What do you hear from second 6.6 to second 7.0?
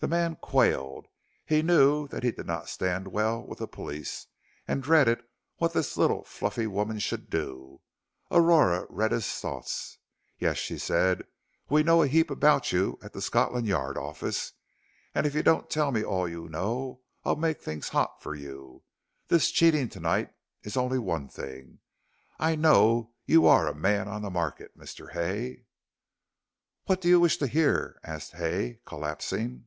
woman